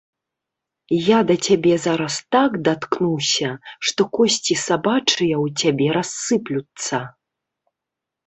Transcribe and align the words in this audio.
Я 1.07 1.17
да 1.31 1.35
цябе 1.47 1.73
зараз 1.83 2.15
так 2.35 2.51
даткнуся, 2.67 3.49
што 3.89 4.01
косці 4.19 4.55
сабачыя 4.67 5.35
ў 5.35 5.47
цябе 5.61 5.87
рассыплюцца! 5.99 6.97